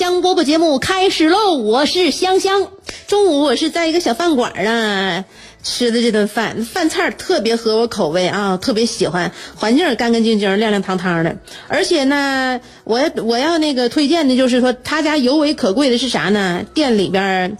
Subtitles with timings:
[0.00, 1.52] 香饽饽节目开始喽！
[1.56, 2.68] 我是香香。
[3.06, 5.26] 中午我是在一个小饭馆啊
[5.62, 9.30] 吃的这顿饭，饭菜儿特别合我口味啊，特别喜欢。
[9.56, 11.36] 环境干干净净、亮亮堂堂的，
[11.68, 16.64] 而且呢，我我要那个推荐的就是说，他家尤为可贵的是啥呢？
[16.72, 17.52] 店里边儿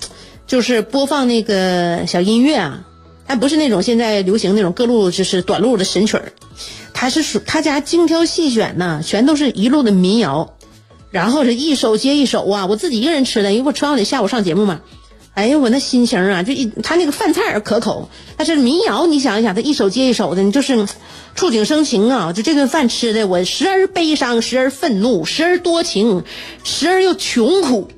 [0.46, 2.86] 就是播放那个小音乐啊，
[3.26, 6.32] 还不是那种现在流行那种各路就是短路的神曲儿，
[6.94, 10.56] 他是属他家精挑细选呐，全都是一路的民谣。
[11.10, 14.80] 然后是一首接一首啊，我自己一个人吃的，因为我吃完得下午上节目嘛。
[15.32, 20.86] 哎呀，我那心情啊，就一他那个饭菜可口，但是民谣你想一想，他一首接一首的，你就是
[21.34, 22.32] 触景生情啊。
[22.32, 26.24] 就这顿饭吃的，我时而悲伤，时而愤怒，时而多情，
[26.64, 27.88] 时而又穷苦。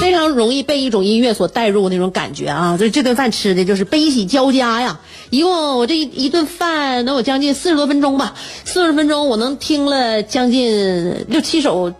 [0.00, 2.76] 非常容易被一种音乐所带入那种感觉啊！
[2.76, 5.00] 所以这顿饭吃的就是悲喜交加呀。
[5.30, 8.34] 一共我这一一顿饭能有将近四十多分钟吧，
[8.64, 11.92] 四十分钟我能听了将近六七首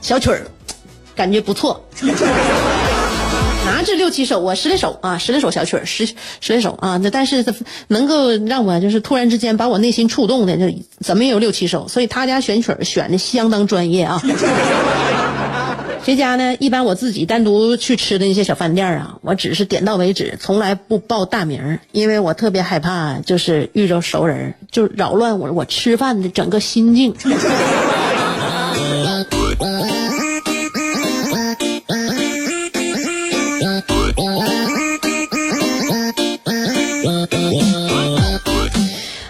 [0.00, 0.46] 小曲儿，
[1.14, 1.84] 感觉不错。
[3.64, 6.06] 哪止六七首啊，十来首啊，十来首小曲儿，十
[6.40, 6.98] 十来首啊。
[6.98, 7.44] 那但是
[7.88, 11.88] 能够让我就是突然之间把我内心触动的，就怎么也有六七首。
[11.88, 14.22] 所以他家选曲儿选的相当专业啊。
[16.06, 27.12] 这家呢，一般我自己单独去吃的那些小饭店啊，我只是点到为止，从来不报大名，因为我特别害怕就是遇着熟人，就扰乱我我吃饭的整个心境。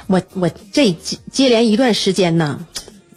[0.09, 2.61] 我我这接接连一段时间呢，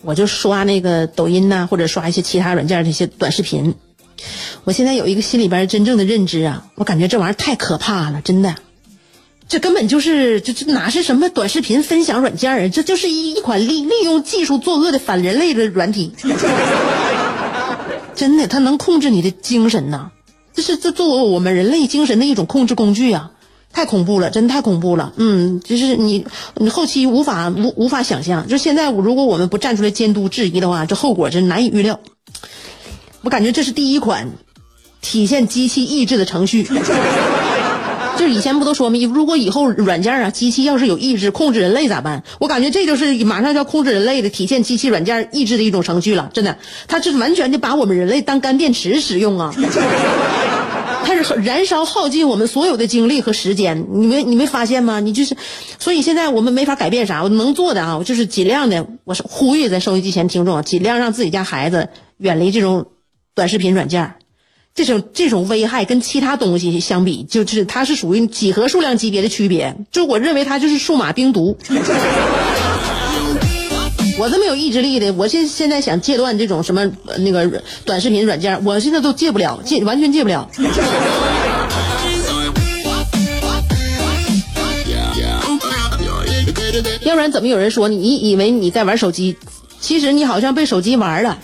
[0.02, 3.76] 我就刷那个抖音呐、或者刷一些其他软件这些短视频。
[4.64, 8.56] 我现在有一个心里边真正的认知啊，我感觉这玩意儿太可怕了，真的。
[9.48, 12.70] 这根本就是这这哪是什么短视频分享软件啊？
[12.70, 16.14] 这就是一一款利利用技术作恶的反人类的软体。
[18.14, 20.12] 真的，它能控制你的精神呐，
[20.54, 23.31] 这是这作为我们人类精神的一种控制工具啊。
[23.72, 25.13] 太恐怖了，真太恐怖了。
[25.16, 26.25] 嗯，就是你，
[26.56, 28.47] 你后期无法无无法想象。
[28.47, 32.00] 就现在，如果我们不站出来监督质疑的话，这后果真难以预料。
[33.22, 34.30] 我感觉这是第一款
[35.02, 36.68] 体现机器意志的程序。
[38.18, 39.00] 就以前不都说吗？
[39.13, 42.24] 如果以后软件啊，机器要是有意志控制人类咋办？
[42.40, 46.30] 我感觉这就是马上就要控制人类的体现机器软件意志的一种程序了。
[46.34, 46.57] 真的，
[46.90, 49.53] 它是完全就把我们人类当干电池使用啊。
[51.04, 55.00] 它是燃烧耗尽我们所有的精力和时间，你没你没发现吗？
[55.00, 55.36] 你就是，
[55.80, 62.88] 所以现在我们没法改变啥，我能做的啊，我就是尽量的，我是呼吁在收音机前听众，尽量让自己家孩子远离这种
[63.34, 64.16] 短视频软件
[64.76, 71.58] 这种这种危害跟其他东西相比，就是它是属于几何数量级别的区别，就我认为它就是数码病毒。
[74.19, 80.46] 我这么有意志力的，我现现在想戒断这种什么呃那个短视频软件，我现在都戒不了，戒完全戒不了。
[87.01, 89.38] 要不然怎么有人说你以为你在玩手机，
[89.80, 91.39] 其实你好像被手机玩了。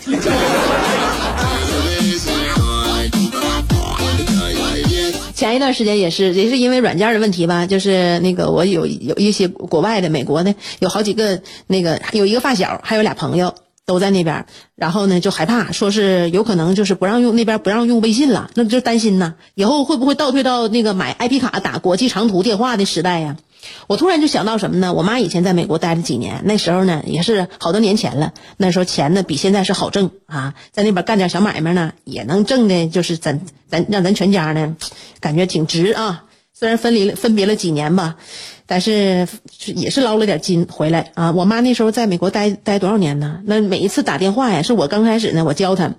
[5.36, 13.54] 前一段时间也是，也是因为软件的问题吧，就是那个我有有一些国外的、美国的，有好几个那个有一个发小，还有俩朋友
[13.84, 14.46] 都在那边，
[14.76, 23.36] 然后呢就害怕，说是有可能就是不让用那边不让用微信了，那就担心呢，以后会不会倒退到那个买 IP 卡打国际长途电话的时代呀？
[23.86, 24.92] 我突然就想到什么呢？
[24.92, 28.32] 我妈以前在美国待了几年，那时候呢也是好多年前了。
[28.56, 34.76] 那时候钱呢比现在是好挣啊，在那边干点小买卖呢，也能挣的，就是咱咱让咱全家呢，
[35.20, 36.24] 感觉挺值啊。
[36.52, 38.16] 虽然分离了分别了几年吧，
[38.64, 39.28] 但是
[39.66, 41.32] 也是捞了点金回来啊。
[41.32, 43.40] 我妈那时候在美国待待多少年呢？
[43.44, 45.92] 那每一次打电话呀，是我刚开始呢，我教她。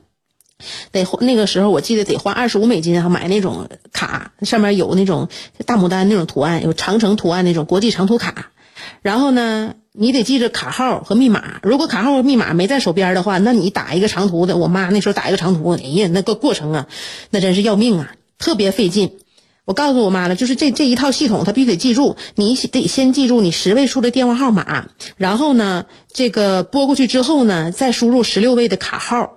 [0.92, 5.30] 得那个时候，我记得得花二十五美金啊，买那种卡，上面有那种
[5.66, 8.52] 大牡丹那种图案，有长城图案那种国际长途卡。
[9.02, 11.60] 然后呢，你得记着卡号和密码。
[11.64, 16.88] 如果卡号和密码没在手边的话，那你打一个长途的，我妈那时候打一个长途，哎呀，那个过程啊，
[17.30, 19.18] 那真是要命啊，特别费劲。
[19.66, 22.16] 我告诉我妈了，就是这这一套系统，她必须得记住。
[22.36, 24.88] 你得先记住你十位数的电话号码，
[25.18, 29.37] 然后呢，这个拨过去之后呢，再输入十六位的卡号。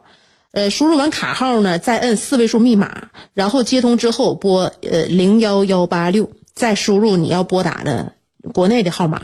[0.53, 8.15] 呃，输入完卡号呢，再摁四位数密码，然后接通之后拨呃零幺幺八六，再输入你要拨打的
[8.53, 9.23] 国内的号码，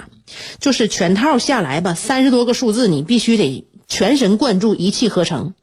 [0.60, 5.54] 就是全套下来吧，三十多个数字，你必须得全神贯注，一气呵成。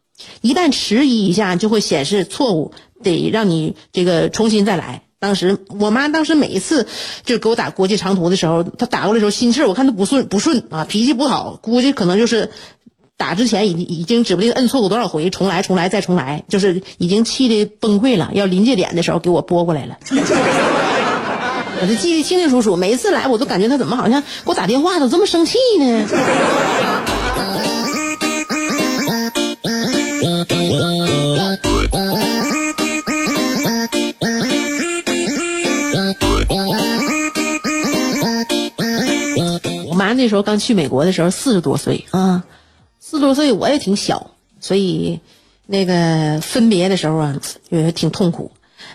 [0.42, 5.04] 一旦迟疑一下，就会显示错误，得让你这个重新再来。
[5.20, 6.88] 当时我妈当时每一次
[7.24, 12.52] 就给我打国际长途的时候，她打过来的时候心气儿，我看她不顺不顺啊，脾气不好，估计可能就是。
[13.16, 18.32] 打之前已经已经指不定摁错过多少回，重来重来再重来，就是已经气的崩溃了。
[18.34, 19.98] 要临界点的时候给我拨过来了，
[21.82, 22.76] 我就记得清清楚楚。
[22.76, 26.06] 每一次来我都感觉他怎么好像给我打电话都这么生气呢？
[39.88, 42.44] 我妈那时候刚去美国的时候四十多岁啊。
[43.14, 45.20] 四十多岁我也挺小，所以
[45.68, 47.40] 那个分别的时候啊，
[47.70, 48.52] 也挺痛苦。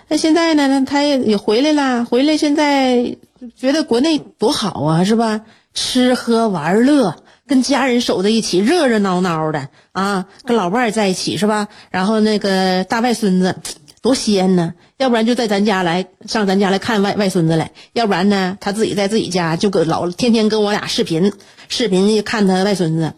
[0.09, 3.17] 那现在呢，他也也回来了，回来现在
[3.57, 5.43] 觉得国内多好啊，是吧？
[5.73, 7.15] 吃喝玩乐，
[7.47, 11.69] 跟家人守在一起，热热闹闹的啊，跟老伴儿在一起是吧？
[11.93, 13.55] 然后那个大外孙子
[14.03, 21.33] 多鲜呢，要不然就在咱家来上咱家来看外外孙子来，要不然呢，他自己在自己家就搁老天天跟我俩视频，
[21.69, 23.13] 视频看他外孙子。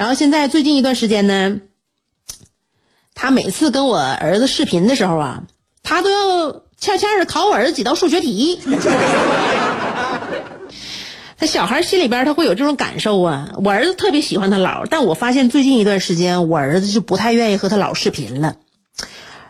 [0.00, 1.60] 然后现在最近一段时间呢，
[3.14, 5.42] 他每次跟我儿子视频的时候啊，
[5.82, 8.58] 他都要恰恰的考我儿子几道数学题。
[11.36, 13.50] 他小孩心里边他会有这种感受啊。
[13.62, 18.56] 我儿子特别喜欢他姥，但我发现最近一段时间我儿子就不太愿意和他姥视频了。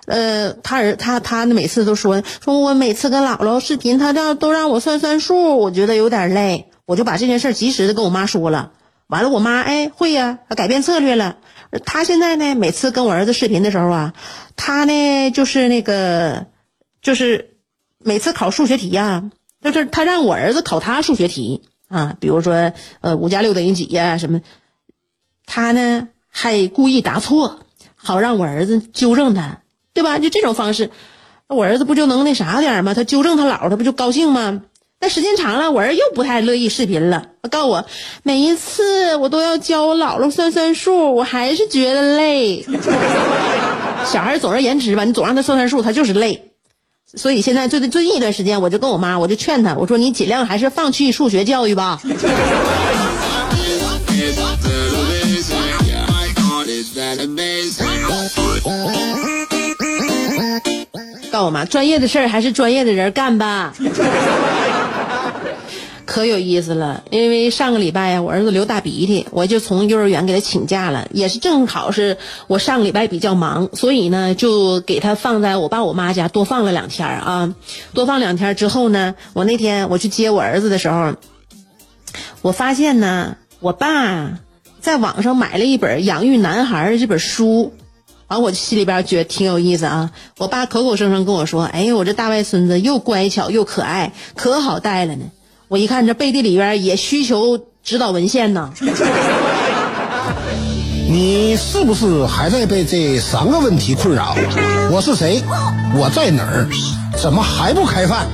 [0.07, 8.73] 呃，他儿他他每次都说说我每次跟姥姥视频，他都都让我算算数，我觉得有点累，我就把这件事及时的跟我妈说了。
[9.11, 11.39] 完了，我妈哎会呀，改变策略了。
[11.85, 14.15] 他现在呢，每次跟我儿子视频的时候啊，
[14.55, 16.47] 他呢就是那个，
[17.03, 17.57] 就是
[17.99, 19.31] 每次考数学题呀，
[19.61, 24.43] 就是他让我儿子考他数学题啊，比如说呃五加六等于几呀什么，
[25.45, 27.59] 他呢还故意答错，
[27.97, 29.63] 好让我儿子纠正他，
[29.93, 30.21] 对吧？
[30.21, 30.91] 就这种方式，
[31.49, 32.95] 我儿子不就能那啥点吗？
[32.95, 34.63] 他纠正他姥，他不就高兴吗？
[35.03, 37.29] 那时间长了，我儿又不太乐意视频了。
[37.43, 37.87] 他告诉我，
[38.23, 42.67] 每一次我都要教我姥姥算算数，我还是觉得累。
[44.05, 46.51] 小孩总而言之吧，你总让他算算数，他就是累。
[47.17, 51.99] 所以现在最最近一段时间，我就跟我妈，我就劝他，我说你尽量还是放弃数学教育吧。
[61.33, 63.73] 告我妈，专业的事儿还是专业的人干吧。
[66.11, 77.55] 可有意思了，因为上个礼拜呀，我儿子流大鼻涕，我就从幼儿园给他请假了，也是正好是我上个礼拜比较忙，所以呢，就给他放在我爸我妈家多放了两天啊。
[77.95, 81.15] 多放两天之后呢，我那天我去接我儿子的时候，
[82.43, 84.41] 我发现呢，我爸
[84.81, 87.73] 在网上买了一本养育男孩这本书，
[88.27, 90.11] 完我心里边觉得挺有意思啊。
[90.39, 95.27] 我爸口口声声跟我说：“哎呦，我这大外孙子又乖巧又可爱，可好带了呢。”
[95.71, 98.73] 我一看这背地里边也需求指导文献呢。
[101.09, 104.35] 你是不是还在被这三个问题困扰？
[104.91, 105.41] 我是谁？
[105.95, 106.67] 我在哪儿？
[107.17, 108.27] 怎么还不开饭？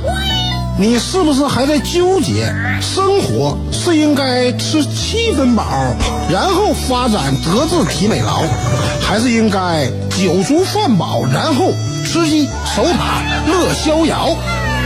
[0.79, 2.51] 你是不是还在纠结？
[2.81, 5.95] 生活是应该吃七分饱，
[6.33, 8.45] 然后发展德智体美劳，
[9.03, 11.71] 还是应该酒足饭饱，然后
[12.03, 14.35] 吃鸡守塔乐逍遥？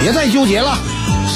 [0.01, 0.77] 别再纠结了。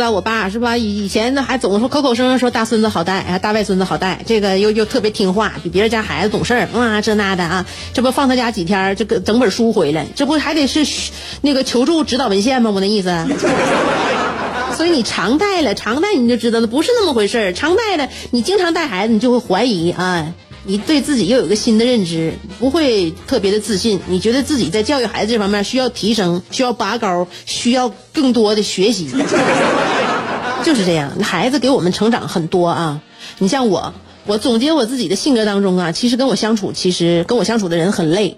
[0.00, 0.76] 到我爸是吧？
[0.76, 10.84] 以以前呢还总说口口声声说大孙子好带啊，大外孙子好带，这个又又特别听话，比别人家孩子懂事儿啊，这那的啊，这不放他家几天，这个整本书回来，这不还得是
[11.42, 12.70] 那个求助指导文献吗？
[12.70, 13.10] 我那意思。
[14.76, 17.52] 所以你常带了，常带你就知道了，不是那么回事儿。
[17.52, 20.32] 常带了，你经常带孩子，你就会怀疑啊。
[20.64, 23.98] 你对自己又有个新的认知，不会特别的自信。
[24.08, 29.08] 你觉得自己在教育孩子这方面需要提升，需要拔高，需要更多的学习，
[30.62, 31.12] 就是这样。
[31.22, 33.00] 孩子给我们成长很多啊。
[33.38, 33.94] 你像我，
[34.26, 38.36] 我总结我自己的性格当中啊，其实跟我相处，其实跟我相处的人很累。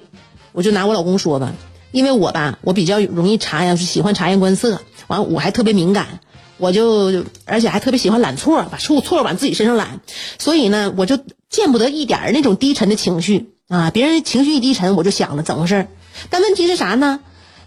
[0.52, 1.52] 我就拿我老公说吧，
[1.90, 6.20] 因为我吧，我比较容易察言，喜欢察言观色，完我还特别敏感。
[6.58, 10.00] 我就而且还特别喜欢揽错，把错错往自己身上揽，
[10.38, 11.18] 所以呢，我就
[11.50, 13.90] 见不得一点那种低沉的情绪啊。
[13.90, 15.88] 别人情绪一低沉，我就想了怎么回事
[16.30, 17.20] 但问题是啥呢？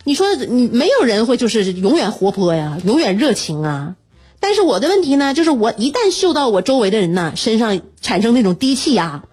[0.06, 3.96] 你说你没有人会就是永远活泼呀，永远热情啊。
[4.40, 9.24] 但是我的问题呢，就是我一旦嗅到我周围的人呢身上产生那种低气压，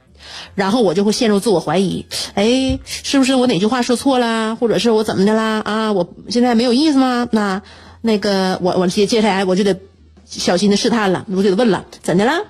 [0.54, 2.06] 然后我就会陷入自我怀疑。
[2.35, 5.61] 哎，是不是我哪句话说错了，或者是我怎么的啦？
[5.64, 7.28] 啊，我现在没有意思吗？
[7.30, 7.62] 那。
[8.02, 9.80] 那个，我我接接下来我就得
[10.26, 12.42] 小心的试探了，我就得问了，怎的了？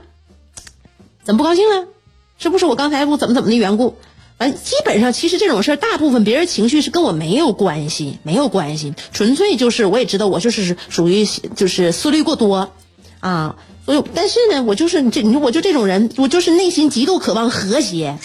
[1.22, 1.86] 怎么不高兴了？
[2.38, 3.96] 是不是我刚才不怎么怎么的缘故？
[4.38, 12.72] 反正基本上，其实这种事儿，大部分别人情绪是跟我没有关系，没有关系，纯粹就是我也知道我就是属于就是思虑过多
[13.20, 13.54] 啊，
[13.86, 18.18] 所以但是呢，我就是这你说我就这种人，我就是内心极度渴望和谐。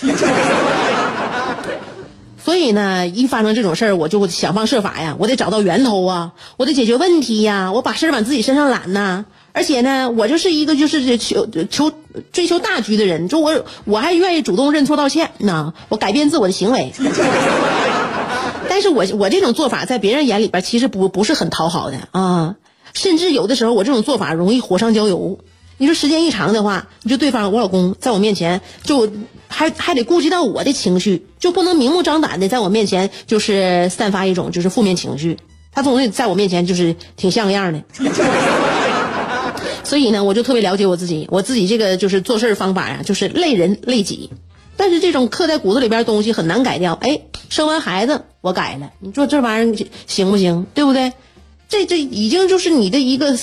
[2.47, 9.25] 所以呢，一发生这种事儿，我就想方设法呀，我得找到源头啊，我得解决问题呀，我把事儿往自己身上揽呐。
[9.51, 11.91] 而且呢，我就是一个就是求求
[12.31, 16.93] 追求大局的人，就我我还愿意主动认错道歉呐，我改变自我的行为。
[18.69, 22.55] 但是我我这种做法在别人眼里边其实不不是很讨好的啊，
[22.93, 25.39] 甚至有的时候我这种做法容易火上浇油。
[25.79, 29.11] 你说时间一长的话，你就对方我老公在我面前就
[29.47, 35.37] 还还得顾及到我的情绪，就不能明目张胆的在我面前就是散发一种就是负面情绪。
[35.71, 37.83] 他总得在我面前就是挺像样的。
[39.83, 44.31] 所以呢，我就特别了解我自己，我自己这个就是做事方法呀，就是累人累己。
[44.75, 46.93] 但是这种刻在骨子里边的东西很难改掉。
[46.93, 50.65] 哎，生完孩子我改了，你说这玩意儿行不行？
[50.73, 51.13] 对不对？
[51.69, 53.37] 这这已经就是你的一个。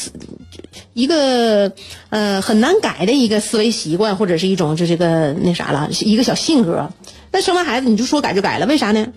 [0.93, 1.73] 一个
[2.11, 6.91] 呃很难改的一个思维习惯，或者是一种就这个那啥了，一个小性格。
[7.31, 9.09] 那生完孩子你就说改就改了，为啥呢？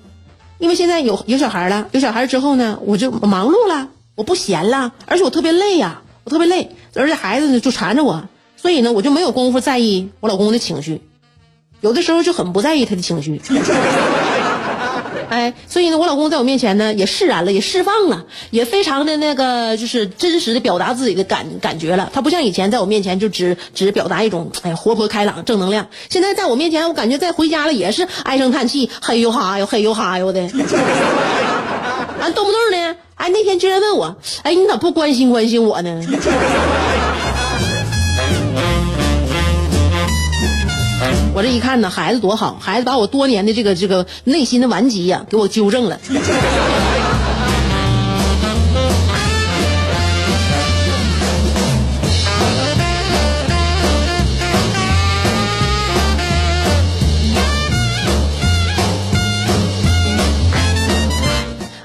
[0.59, 11.01] 因为现在有有小孩了，有小孩之后呢，我就忙碌了，我不闲了，而且我特别累呀，我特别累，而且孩子呢就缠着我，所以呢我就没有功夫在意我老公的情绪，
[11.81, 13.39] 有的时候就很不在意他的情绪。
[15.29, 22.09] 哎，所以呢，我老公在我面前呢，也释然了，也释放了，也非常的那个，就是真实的表达自己的感感觉了。
[22.13, 25.87] 他不像以前在我面前就只只表达一种哎活泼开朗、正能量。
[26.09, 30.41] 现在在我面前，我感觉在回家了也是唉声叹气，嘿呦哈呦，嘿呦哈呦的。
[32.19, 36.01] 啊，动不动呢，哎，那天居然问我，哎，你咋不关心关心我呢？
[41.33, 45.99] 我这一看呢，孩子多好，孩子把我多年的这个这个内心的顽疾呀，给我纠正了。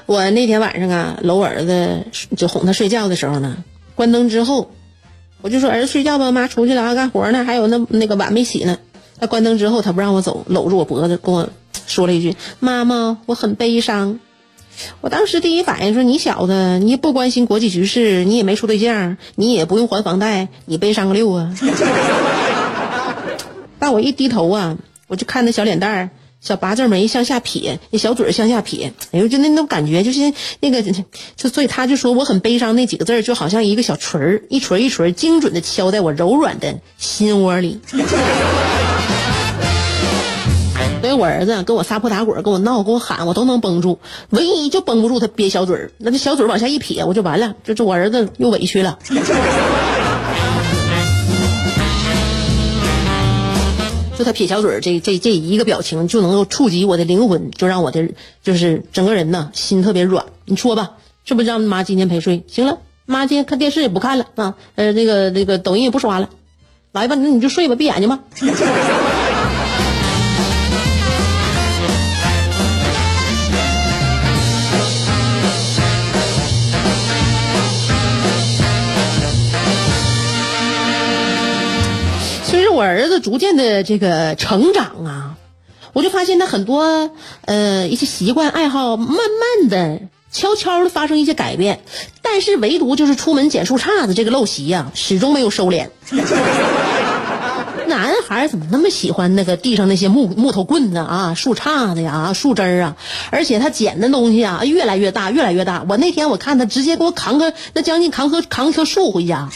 [0.05, 2.05] 我那天晚上啊，搂我儿子
[2.37, 3.57] 就哄他睡觉的时候呢，
[3.95, 4.71] 关灯之后，
[5.41, 8.77] 我就说儿子睡觉吧，妈出去了啊，干活呢，还有那那个碗没洗呢。
[9.19, 11.49] 他关灯之后，他不让我走，搂着我脖子跟我
[11.87, 14.19] 说了一句：“妈妈，我很悲伤。”
[15.01, 21.55] 我当时第一反应说：“你小子，你也不关心国际局势，你也没处对象，你也不用还房贷，你悲伤个六啊！”
[23.77, 24.77] 但我一低头啊，
[25.07, 26.09] 我就看那小脸蛋儿、
[26.41, 30.81] 小八字眉向下撇，那小嘴向下撇，哎呦，就那种感觉，就是那个，
[31.35, 37.79] 就所以他就说我很悲伤那几个字就好像一个小锤儿，一锤一锤精准的敲在我柔软的心窝里。
[41.03, 48.97] 所以我儿子跟我撒泼打滚，跟我闹，跟我喊，我都能绷住，唯一就绷不住他憋小嘴儿，那这小嘴往下一撇，我就完了，就这我儿子又委屈了。
[54.17, 58.07] 就他撇小嘴儿，这这这一个表情就能够触及我的灵魂，就让我的
[58.41, 60.27] 就是整个人呢心特别软。
[60.45, 60.91] 你说吧，
[61.25, 62.45] 是不是让妈今天陪睡？
[62.47, 66.29] 行了，妈今天看电视也不看了啊，呃，那个那个抖音也不刷了，
[66.93, 68.19] 来吧，那你就睡吧，闭眼睛吧。
[82.73, 85.35] 我儿子逐渐的这个成长啊，
[85.93, 87.11] 我就发现他很多
[87.45, 89.99] 呃一些习惯爱好，慢慢的
[90.31, 91.81] 悄悄的发生一些改变，
[92.23, 95.89] 但是唯独就是出门捡树杈子这个陋习呀、始终没有收敛。
[97.85, 102.95] 男孩怎么那么喜欢那个地上那些木木头棍子啊、树杈子呀、树枝啊？
[103.29, 105.85] 而且他捡的东西啊越来越大，越来越大。
[105.87, 109.49] 我那天我看他直接给我扛个那将近扛棵扛一棵树回家。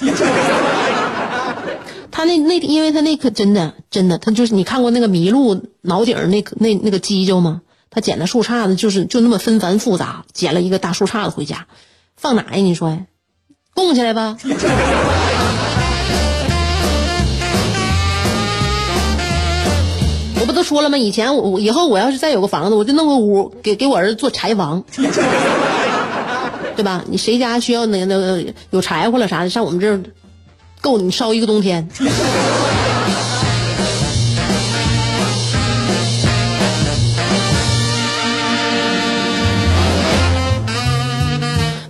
[2.17, 7.62] 他那那因为他那棵真的真的，他就是你看过那个麋鹿脑顶儿那那那个犄角吗？
[7.91, 11.67] 他捡的树杈子就是就那么纷繁复杂，捡了一个大树杈子回家，
[12.15, 12.55] 放哪呀？
[12.55, 13.01] 你说呀？
[13.75, 14.36] 供起来吧。
[20.39, 20.97] 我不都说了吗？
[20.97, 24.83] 以前我以后我要是再有个房子，我就弄个屋给给我儿子做柴房，
[26.75, 27.05] 对吧？
[27.07, 30.01] 你谁家需要那个那个有柴火了啥的，上我们这儿
[30.81, 31.88] 够你烧一个冬天。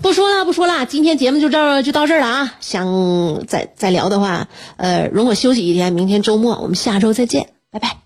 [0.01, 2.53] 不说了，不说了，今天节目就这就到这儿了啊！
[2.61, 7.97] 想再再聊的话，呃，容我休息一天，明天周末我们下周再见，拜拜。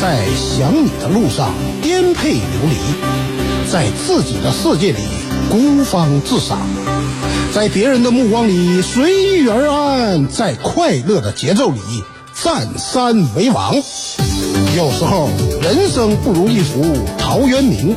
[0.00, 4.98] 在想你的路上颠沛流离，在自己的世界里
[5.50, 6.60] 孤芳自赏，
[7.52, 11.80] 在别人的目光里随遇而安，在快乐的节奏里
[12.32, 13.74] 占山为王。
[14.76, 15.28] 有时候
[15.60, 17.96] 人生不如一幅陶渊明，